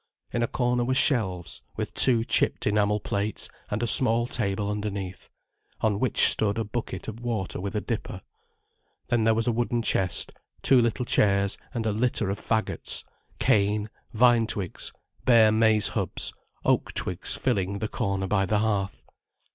In 0.33 0.41
a 0.41 0.47
corner 0.47 0.83
were 0.83 0.95
shelves, 0.95 1.61
with 1.75 1.93
two 1.93 2.23
chipped 2.23 2.65
enamel 2.65 2.99
plates, 2.99 3.49
and 3.69 3.83
a 3.83 3.85
small 3.85 4.25
table 4.25 4.71
underneath, 4.71 5.29
on 5.81 5.99
which 5.99 6.23
stood 6.27 6.57
a 6.57 6.63
bucket 6.63 7.07
of 7.07 7.19
water 7.19 7.61
with 7.61 7.75
a 7.75 7.81
dipper. 7.81 8.23
Then 9.09 9.25
there 9.25 9.35
was 9.35 9.45
a 9.45 9.51
wooden 9.51 9.83
chest, 9.83 10.33
two 10.63 10.81
little 10.81 11.05
chairs, 11.05 11.55
and 11.71 11.85
a 11.85 11.91
litter 11.91 12.31
of 12.31 12.39
faggots, 12.41 13.03
cane, 13.37 13.91
vine 14.11 14.47
twigs, 14.47 14.91
bare 15.25 15.51
maize 15.51 15.89
hubs, 15.89 16.33
oak 16.65 16.93
twigs 16.95 17.35
filling 17.35 17.77
the 17.77 17.87
corner 17.87 18.25
by 18.25 18.47
the 18.47 18.57
hearth. 18.57 19.05